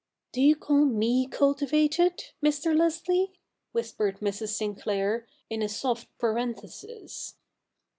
'Do 0.33 0.41
you 0.41 0.55
call 0.55 0.89
??ie 0.99 1.27
cultivated, 1.27 2.23
Mr. 2.43 2.75
Leslie?' 2.75 3.33
whispered 3.71 4.17
Mrs. 4.19 4.49
Sinclair, 4.55 5.27
in 5.47 5.61
a 5.61 5.69
soft 5.69 6.07
parenthesis. 6.17 7.35